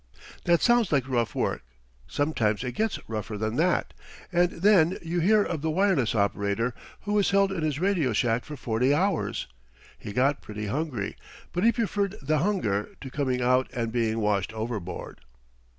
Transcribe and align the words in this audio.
That 0.45 0.63
sounds 0.63 0.91
like 0.91 1.07
rough 1.07 1.35
work. 1.35 1.61
Sometimes 2.07 2.63
it 2.63 2.71
gets 2.71 2.97
rougher 3.07 3.37
than 3.37 3.55
that, 3.57 3.93
and 4.31 4.49
then 4.49 4.97
you 5.03 5.19
hear 5.19 5.43
of 5.43 5.61
the 5.61 5.69
wireless 5.69 6.15
operator 6.15 6.73
who 7.01 7.13
was 7.13 7.29
held 7.29 7.51
in 7.51 7.61
his 7.61 7.79
radio 7.79 8.11
shack 8.11 8.43
for 8.43 8.55
forty 8.57 8.95
hours. 8.95 9.45
He 9.99 10.11
got 10.11 10.41
pretty 10.41 10.65
hungry, 10.65 11.17
but 11.53 11.63
he 11.63 11.71
preferred 11.71 12.15
the 12.19 12.39
hunger 12.39 12.95
to 12.99 13.11
coming 13.11 13.43
out 13.43 13.69
and 13.73 13.91
being 13.91 14.17
washed 14.19 14.51
overboard. 14.53 15.21